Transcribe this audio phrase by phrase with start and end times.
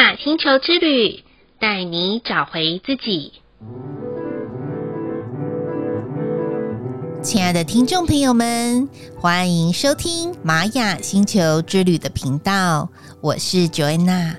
[0.00, 1.22] 雅星球之旅，
[1.58, 3.34] 带你找回自己。
[7.22, 12.88] 亲爱的听众朋友们，欢迎收听玛雅星球之旅的频道，
[13.20, 14.36] 我是 Joanna。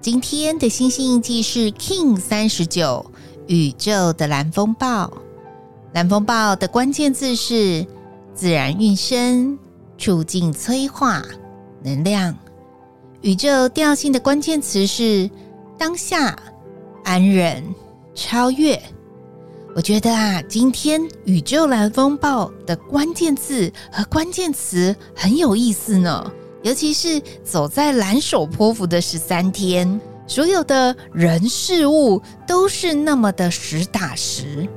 [0.00, 3.08] 今天的星星印记是 King 三十九，
[3.46, 5.12] 宇宙的蓝风暴。
[5.92, 7.86] 蓝风暴的关键字是
[8.34, 9.56] 自然运生、
[9.96, 11.22] 促进催化、
[11.84, 12.36] 能量。
[13.24, 15.30] 宇宙调性的关键词是
[15.78, 16.38] 当下、
[17.04, 17.64] 安忍、
[18.14, 18.78] 超越。
[19.74, 26.30] 我觉得啊，今天宇宙蓝风暴的关键字和关键词很有意思呢。
[26.62, 34.68] 尤其是走在蓝手波符的十三天，所有的人事物都是那么的实打实。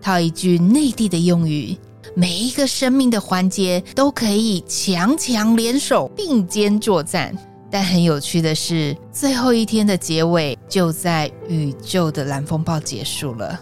[0.00, 1.76] 套一句内地的用语，
[2.14, 7.36] 每一个生命的环节都可以强强联手，并肩作战。
[7.70, 13.60] 但很有趣的是，最后一天的结尾就在宇宙的蓝风暴结束了。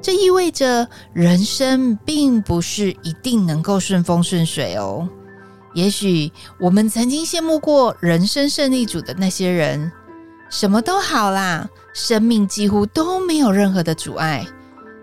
[0.00, 5.08] 这意味着人生并不是一定能够顺风顺水哦。
[5.74, 9.90] 也许我们曾经羡慕过人生胜利组的那些人，
[10.50, 14.44] 什么都好啦，生命几乎都没有任何的阻碍。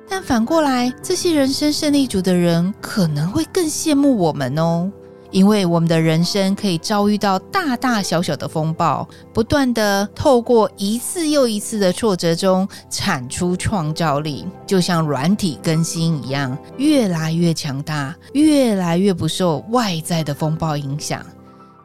[0.07, 4.91] 但反过来，这些人生胜利组的人可能会更羡慕我们哦。
[5.31, 21.23] 因为我们的人生可以遭遇到大大小小的风暴，不断地透过一次又一次的挫折中产出创造力，就像软体更新一样，越来越强大，越来越不受外在的风暴影响，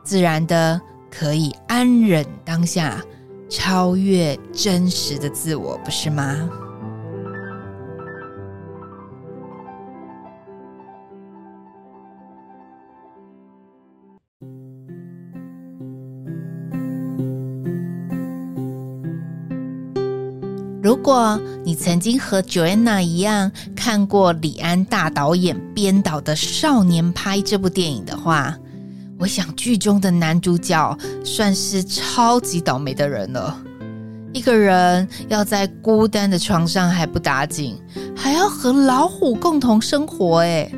[0.03, 3.03] 自然的可以安忍当下，
[3.49, 6.49] 超越真实的自我，不是吗？
[20.95, 28.57] 如果你曾经和 Joanna 一样看过李安大导演编导的《少年派》这部电影的话，
[29.19, 33.61] 我想剧中的男主角算是超级倒霉的人了。
[34.33, 37.77] 一个人要在孤单的床上还不打紧，
[38.17, 40.71] 还要和老虎共同生活，哎，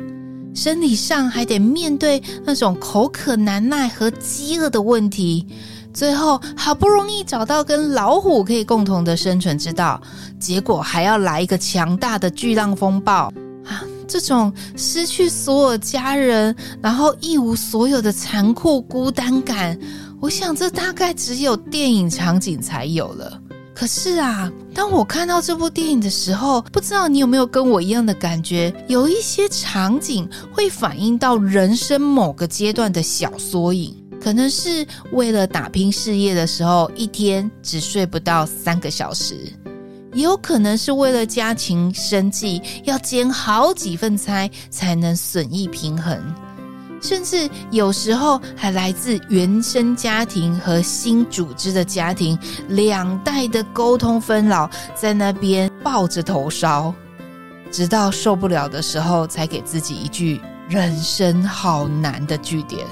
[0.51, 5.45] 生理上还得面对那种口渴难耐和饥饿的问题。
[5.97, 9.99] 最后好不容易找到跟老虎可以共同的生存之道，
[10.39, 13.33] 结果还要来一个强大的巨浪风暴
[13.65, 13.81] 啊！
[14.07, 19.75] 这种失去所有家人，然后一无所有的残酷孤单感，
[20.21, 23.41] 我想这大概只有电影场景才有了。
[23.73, 28.71] 可是啊，当我看到这部电影的时候，不知道你有没有跟我一样的感觉？
[28.87, 33.95] 有一些场景会反映到人生某个阶段的小缩影。
[34.27, 39.35] 可能是为了打拼事业的时候，一天只睡不到三个小时；
[40.13, 46.17] 也有可能是为了家庭生计，要煎好几份差才能损益平衡；
[47.01, 56.93] 甚至有时候还来自原生家庭和新组织的家庭两代的沟通纷扰，在那边抱着头烧，
[57.71, 62.85] 直到受不了的时候，才给自己一句“人生好难”的句点。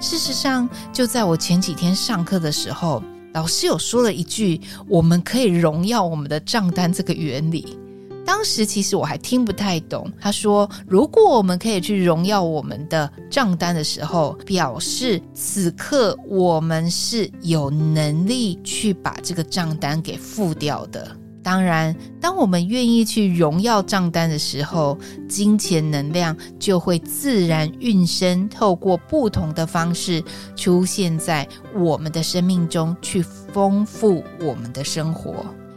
[0.00, 3.02] 事实上，就在我前几天上课的时候，
[3.34, 7.78] 老师有说了一句“我们可以荣耀我们的账单”这个原理。
[8.24, 10.10] 当时其实我还听不太懂。
[10.18, 21.14] 他说，如果我们可以去荣耀我们的账单的时候，表示此刻我们是有能力去把这个账单给付掉的。
[21.42, 30.22] 当然，当我们愿意去荣耀账单的时候，金钱能量就会自然运生，透过不同的方式
[30.54, 35.34] 出现在我们的生命中，去丰富我们的生活。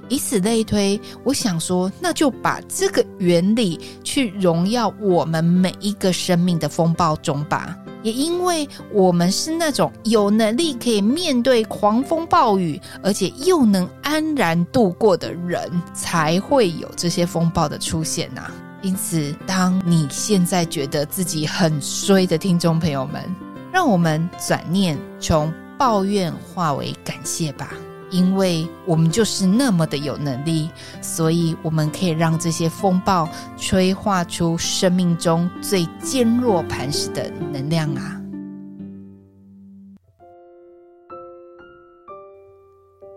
[0.09, 7.75] 以此类推，我想说，那就把这个原理去荣耀我们每一个生命的风暴中吧。
[8.03, 18.51] 也因为我们是那种有能力可以面对狂风暴雨，而且又能安然度过的人，才会有这些风暴的出现呐、
[18.81, 23.23] 因此，当你现在觉得自己很衰的听众朋友们，
[23.71, 27.71] 让我们转念，从抱怨化为感谢吧。
[28.13, 30.69] 因为我们就是那么的有能力，
[31.01, 33.27] 所以我们可以让这些风暴
[33.57, 38.21] 催化出生命中最坚若磐石的能量啊！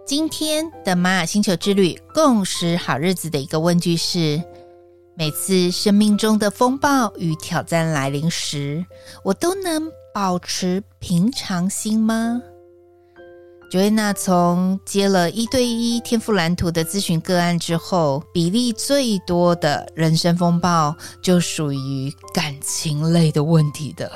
[0.06, 4.42] 今天的玛雅星球之旅共识好日子的一个问句是：
[5.14, 8.86] 每次生命中的风暴与挑战来临时，
[9.22, 12.40] 我都能保持平常心吗？
[13.68, 24.10] Joanna 从接了一对一天赋蓝图的咨询个案之后，比例最多的人生风暴就属于感情类的问题的。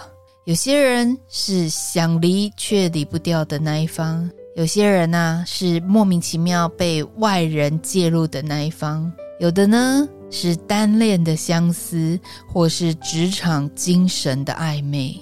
[0.44, 15.20] 有些人是想离却离不掉的那一方，有些人呢、是莫名其妙被外人介入的那一方，有的呢是单恋的相思，或是职场精神的暧昧。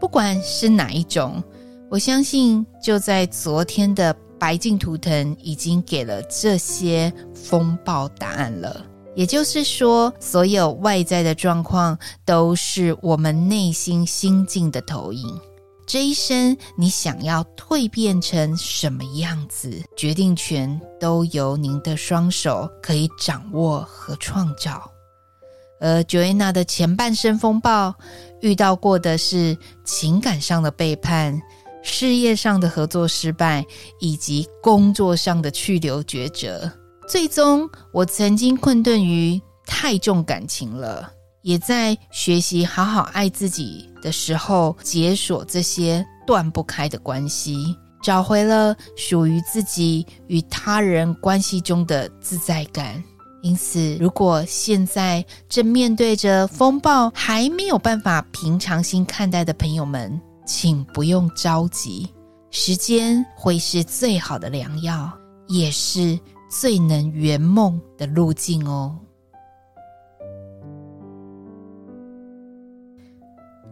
[0.00, 1.42] 不管是哪一种。
[1.92, 8.86] 我相信，就在昨天的白净图腾已经给了这些风暴答案了。
[9.14, 15.38] 也就是说，所有外在的状况都是我们内心心境的投影。
[15.86, 24.90] 这一生，你想要蜕变成什么样子，决定权都由您的双手可以掌握和创造。
[25.78, 27.94] 而 Joanna 的前半生风暴
[28.40, 31.38] 遇到过的是情感上的背叛。
[31.82, 33.64] 事业上的合作失败，
[33.98, 36.70] 以及工作上的去留抉择，
[37.08, 41.12] 最终我曾经困顿于太重感情了，
[41.42, 53.02] 也在学习好好爱自己的时候，解锁这些断不开的关系，找回了属于自己与他人关系中的自在感。
[53.42, 62.08] 因此，如果现在正面对着风暴，还没有办法平常心看待的朋友们，请不用着急，
[62.50, 65.10] 时间会是最好的良药，
[65.48, 66.18] 也是
[66.50, 68.98] 最能圆梦的路径哦。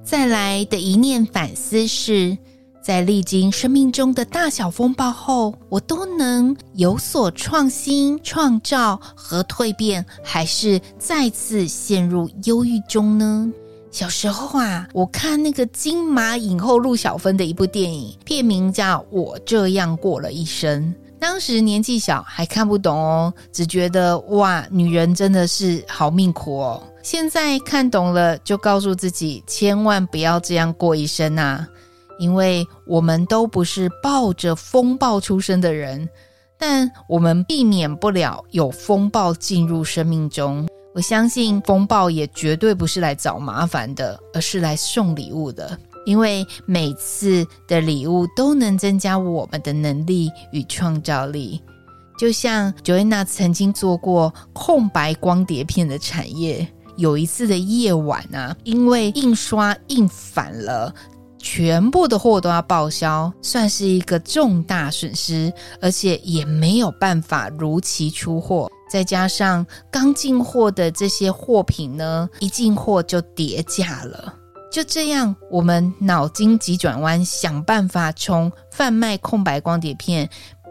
[0.03, 2.37] 再来的一念反思是，
[2.83, 13.53] 在历经生命中的大小风暴后，我都能有所创新、创造和蜕变，还是再次陷入忧郁中呢？
[13.91, 20.83] 小时候啊，我看那个金马影后陆小芬的一部电影，片名叫《我这样过了一生》。
[21.19, 26.83] 当时年纪小，还看不懂哦，只觉得哇，女人真的是好命苦哦。
[27.03, 31.67] 现在看懂了，就告诉自己千万不要这样过一生啊，
[32.19, 36.09] 因为我们都不是抱着风暴出生的人，
[36.57, 40.67] 但我们避免不了有风暴进入生命中。
[40.95, 45.79] 我相信风暴也绝对不是来找麻烦的，而是来送礼物的。
[46.07, 51.61] 因为每次的礼物都能增加我们的能力与创造力。
[52.19, 56.67] 就像 Joanna 曾经做过空白光碟片的产业，
[56.97, 60.93] 有一次的夜晚啊，因为印刷印反了，
[61.39, 68.71] 全部的货都要报销，算是一个重大损失，而且也没有办法如期出货。
[68.91, 74.35] 再加上刚进货的这些货品呢，一进货就跌价了。
[74.71, 80.29] 就这样，我们脑筋急转弯，想办法从贩卖空白光碟片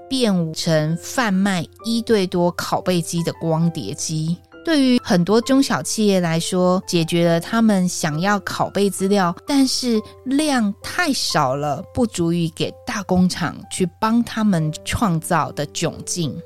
[0.10, 4.38] 变成贩卖一对多拷贝机的光碟机。
[4.66, 16.38] 对于很多中小企业来说，解决了他们想要拷贝资料，但是量太少了，不足以给大工厂去帮他们创造的窘境。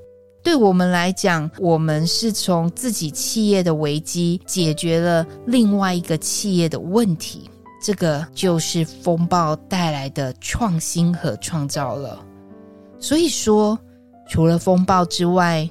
[0.44, 7.50] 对我们来讲，我们是从自己企业的危机解决了另外一个企业的问题，
[7.82, 12.24] 这个就是风暴带来的创新和创造了。
[13.00, 13.80] 所以说，
[14.28, 15.68] 除了风暴之外，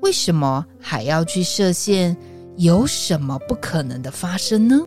[0.00, 2.16] 为什么还要去设限？
[2.58, 4.78] 有什么不可能的发生呢？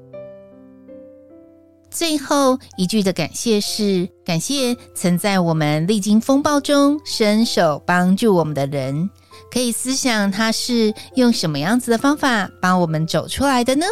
[1.89, 9.09] 最后一句的感谢是：感谢曾在我们历经风暴中伸手帮助我们的人。
[9.51, 13.85] 可以思想他是用什么样子的方法帮我们走出来的呢？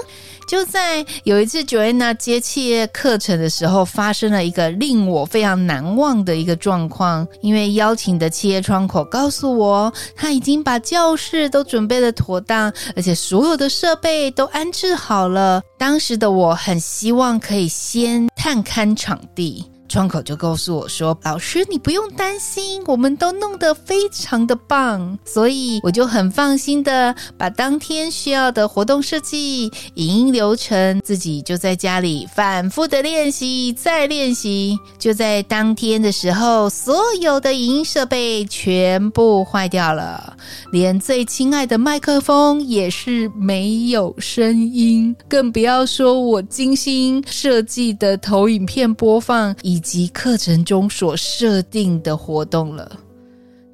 [0.46, 7.26] 就在有一次 Joanna 接企业课程的时候，发生了一个令我非常难忘的一个状况。
[7.42, 15.62] 因为邀请的企业窗口告诉我，他已经把教室都准备的妥当，而且所有的设备都安置好了。
[15.78, 19.66] 当时的我很希望可以先探勘场地。
[19.94, 34.76] 窗口就告诉我说：“老师，你不用担心，我们都弄得非常的棒。”所以我就很放心的把当天需要的活动设计、影音流程，自己就在家里反复的练习，再练习。
[34.98, 40.36] 就在当天的时候，所有的影音设备全部坏掉了，
[40.72, 52.90] 连最亲爱的麦克风也是没有声音，更不要说我精心设计的投影片播放以及课程中所设定的活动了，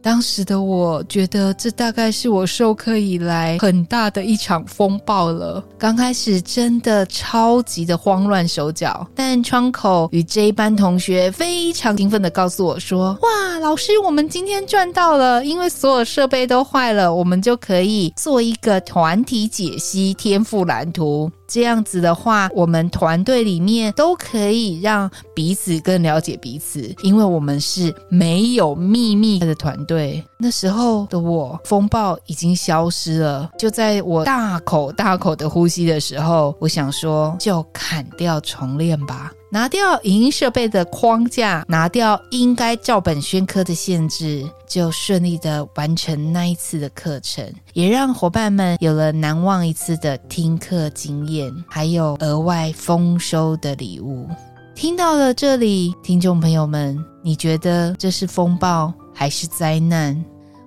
[0.02, 5.64] 当时的我觉得这大概是我授课以来很大的一场风暴了。
[5.78, 15.44] 刚开始真的超级的慌乱手脚，但窗口与这一班同学非常兴奋地告诉我说：“哇，老师，我们今天赚到了！
[15.46, 30.24] 因为所有设备都坏了，我们就可以做一个团体解析天赋蓝图。”这样子的话，我们团队里面都可以让彼此更了解彼此，因为我们是没有秘密的团队。
[30.38, 33.50] 那时候的我，风暴已经消失了。
[33.58, 39.32] 就在我大口大口的呼吸的时候，我想说，就砍掉重练吧。
[39.52, 54.28] 拿掉影音设备的框架，拿掉应该照本宣科的限制，就顺利的完成那一次的课程，也让伙伴们有了难忘一次的听课经验，还有额外丰收的礼物。
[54.76, 60.24] 听到了这里，听众朋友们，你觉得这是风暴还是灾难？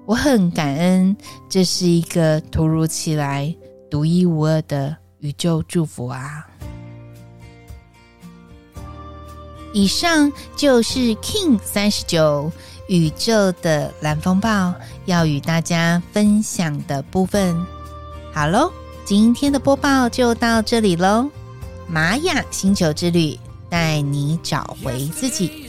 [0.07, 1.17] 我很感恩，
[1.49, 3.55] 这是一个突如其来、
[3.89, 6.45] 独一无二的宇宙祝福啊！
[9.73, 12.53] 以上就是 King 三十九
[12.89, 14.75] 宇宙的蓝风暴
[15.07, 17.57] 要与大家分享的部分。
[18.33, 18.71] 好喽，
[19.05, 21.29] 今天的播报就到这里喽。
[21.87, 23.39] 玛雅星球之旅
[23.69, 25.69] 带你找回自己。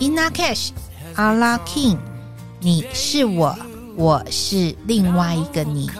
[0.00, 0.70] Ina Cash，
[1.14, 1.98] 阿拉 King，
[2.60, 3.56] 你是我，
[3.96, 5.90] 我是另外一个你。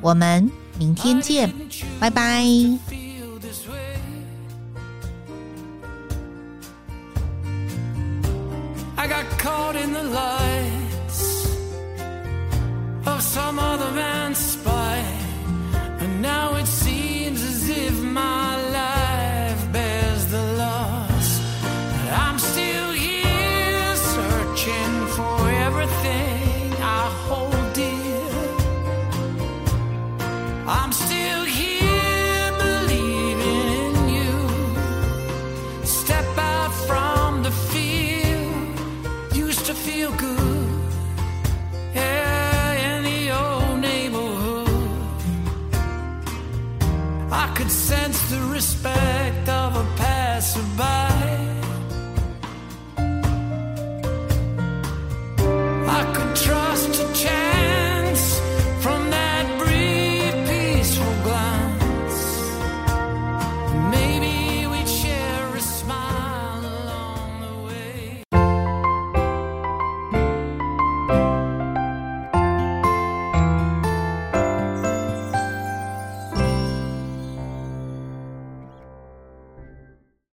[0.00, 1.52] 我们明天见，
[1.98, 2.44] 拜拜。
[9.06, 11.46] I got caught in the lights
[13.06, 14.96] of some other man's spy,
[16.00, 18.65] and now it seems as if my